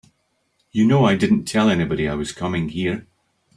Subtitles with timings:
[0.71, 3.05] You know I didn't tell anybody I was coming here.